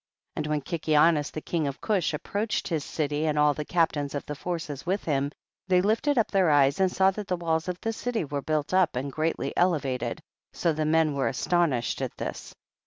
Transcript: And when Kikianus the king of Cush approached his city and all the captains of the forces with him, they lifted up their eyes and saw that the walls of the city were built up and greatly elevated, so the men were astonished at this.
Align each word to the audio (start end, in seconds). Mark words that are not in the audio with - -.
And 0.35 0.47
when 0.47 0.61
Kikianus 0.61 1.29
the 1.29 1.41
king 1.41 1.67
of 1.67 1.79
Cush 1.79 2.11
approached 2.11 2.67
his 2.67 2.83
city 2.83 3.27
and 3.27 3.37
all 3.37 3.53
the 3.53 3.63
captains 3.65 4.15
of 4.15 4.25
the 4.25 4.33
forces 4.33 4.83
with 4.83 5.03
him, 5.03 5.31
they 5.67 5.79
lifted 5.79 6.17
up 6.17 6.31
their 6.31 6.49
eyes 6.49 6.79
and 6.79 6.91
saw 6.91 7.11
that 7.11 7.27
the 7.27 7.37
walls 7.37 7.67
of 7.67 7.79
the 7.81 7.93
city 7.93 8.25
were 8.25 8.41
built 8.41 8.73
up 8.73 8.95
and 8.95 9.11
greatly 9.11 9.55
elevated, 9.55 10.19
so 10.53 10.73
the 10.73 10.85
men 10.85 11.13
were 11.13 11.27
astonished 11.27 12.01
at 12.01 12.17
this. 12.17 12.55